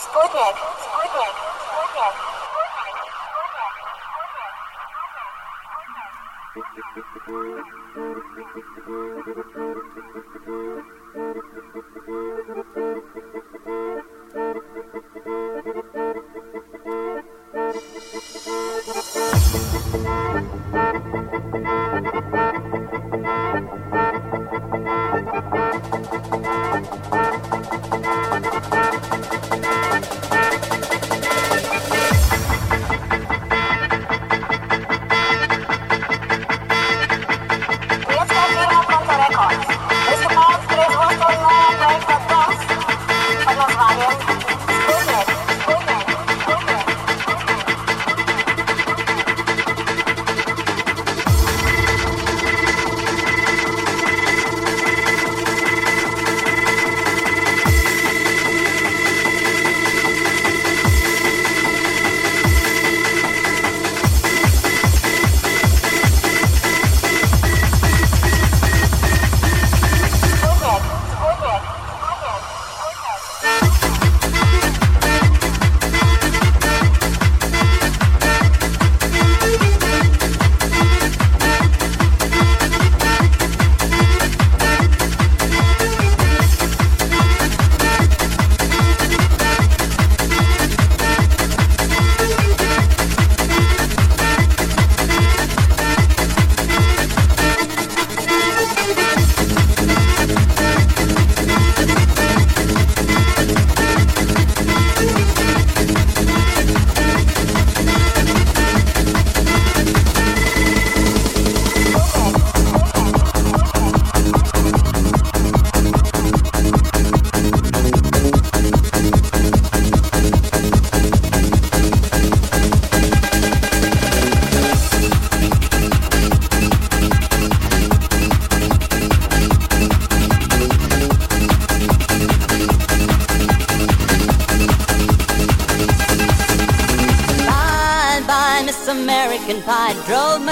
Sputnik. 0.00 0.56
Sputnik. 0.80 1.34
Sputnik. 1.68 2.40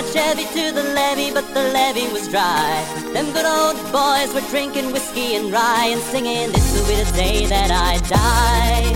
My 0.03 0.13
Chevy 0.13 0.45
to 0.45 0.73
the 0.73 0.83
levee, 0.95 1.33
but 1.33 1.47
the 1.55 1.73
levee 1.75 2.13
was 2.13 2.29
dry. 2.29 2.85
Them 3.13 3.33
good 3.33 3.45
old 3.45 3.77
boys 3.91 4.33
were 4.33 4.49
drinking 4.49 4.93
whiskey 4.93 5.35
and 5.35 5.53
rye 5.53 5.89
and 5.91 6.01
singing, 6.01 6.53
This 6.53 6.73
will 6.73 6.87
be 6.87 7.03
the 7.03 7.13
day 7.17 7.47
that 7.47 7.71
I 7.73 7.99
die. 8.07 8.93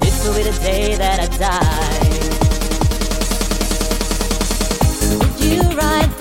This 0.00 0.26
will 0.26 0.34
be 0.34 0.42
the 0.42 0.58
day 0.60 0.96
that 0.96 1.20
I 1.20 1.26
die. 1.38 2.16
Did 5.38 5.52
you 5.52 5.62
write 5.78 6.15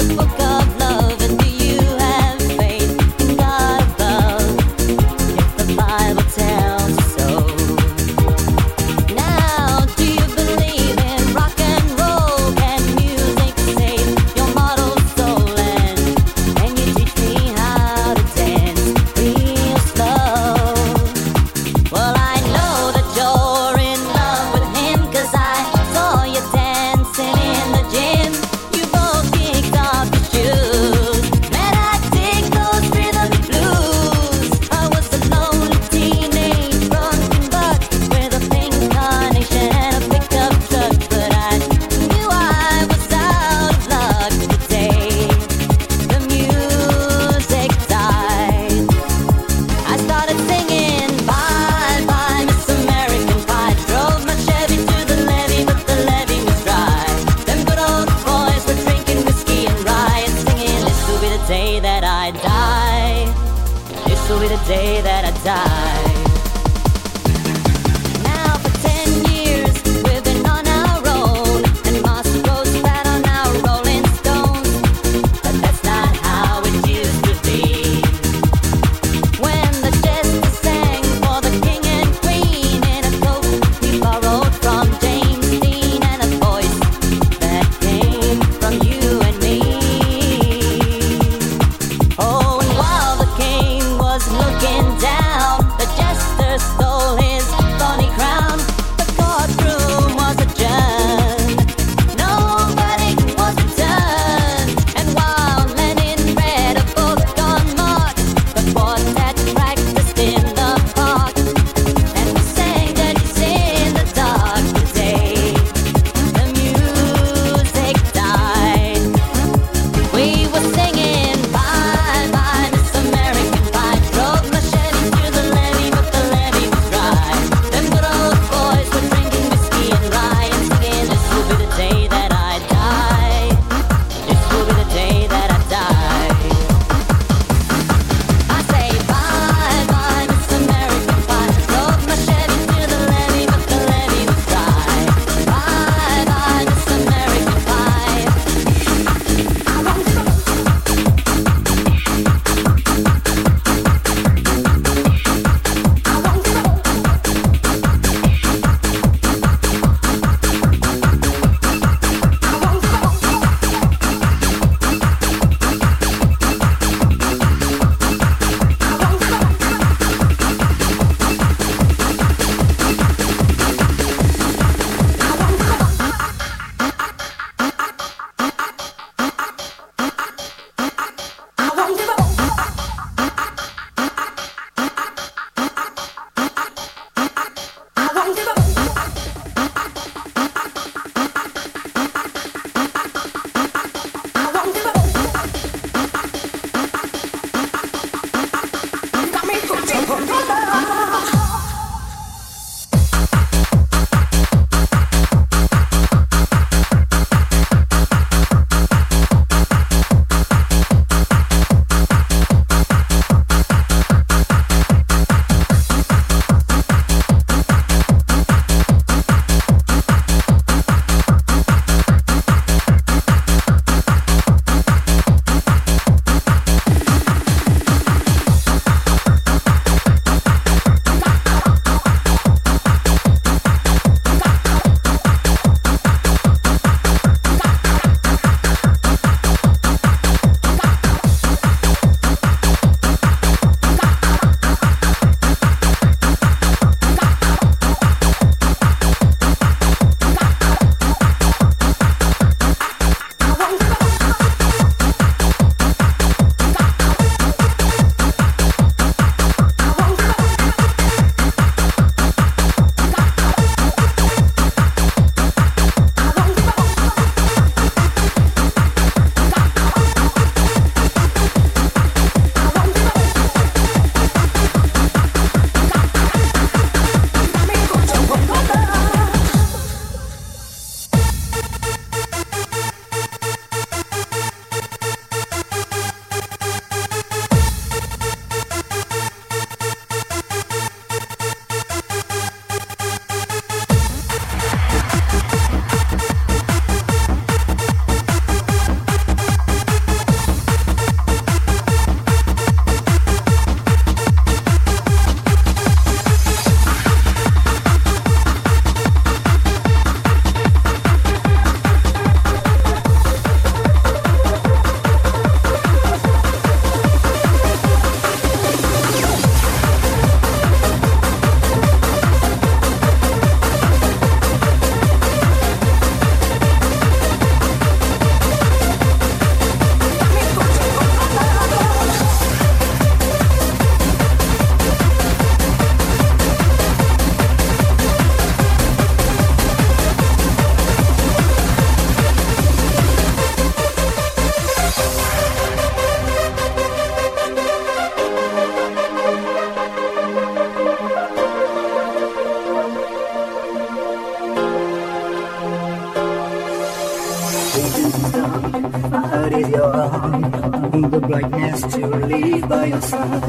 leave 362.95 363.44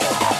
Wow. 0.00 0.39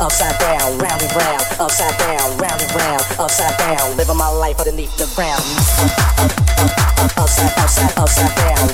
upside, 0.00 0.38
down, 0.38 0.78
round 0.78 1.00
and 1.00 1.14
round, 1.14 1.42
upside 1.58 1.96
down, 1.98 2.36
round 2.36 2.60
and 2.60 2.74
round, 2.74 3.02
upside 3.18 3.56
down, 3.58 3.96
living 3.96 4.16
my 4.16 4.28
life 4.28 4.58
underneath 4.58 4.94
the 4.98 5.06
ground, 5.14 5.42
round 6.18 6.30
and 6.30 6.48
round, 6.48 7.12
upside 7.16 8.34
down, 8.36 8.68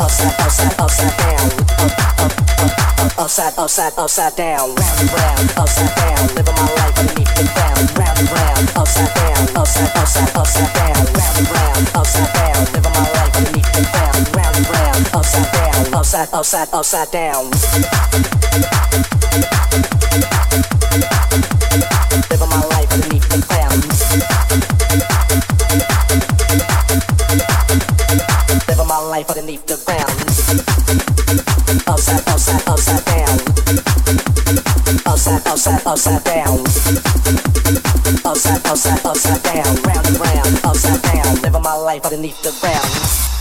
upside, 0.00 0.34
upside, 0.40 0.80
upside 0.80 1.18
down, 1.18 1.67
round 4.74 5.00
and 5.00 5.12
round, 5.12 5.52
upside 5.56 5.94
down, 5.94 6.26
living 6.34 6.54
my 6.56 6.66
life 6.74 6.98
underneath 6.98 7.34
the 7.36 7.44
ground, 7.54 7.86
round 7.96 8.18
and 8.18 8.30
round, 8.34 8.66
upside 8.74 9.14
down, 9.14 9.56
upside, 9.56 9.94
upside, 9.94 10.34
upside 10.34 10.74
down. 10.74 10.96
Round 11.14 11.38
and 11.38 11.48
round, 11.54 11.86
upside 11.94 12.34
down, 12.34 12.64
living 12.72 12.92
my 12.92 13.04
life 13.14 13.36
underneath 13.36 13.72
the 13.72 13.82
ground. 13.92 14.08
Down. 36.28 36.58
Upside, 38.24 38.64
upside, 38.66 39.04
upside 39.04 39.42
down. 39.42 39.74
Round 39.82 40.06
and 40.06 40.20
round, 40.20 40.60
upside 40.64 41.02
down. 41.02 41.40
Living 41.42 41.62
my 41.62 41.74
life 41.74 42.04
underneath 42.04 42.40
the 42.42 42.52
ground. 42.60 43.37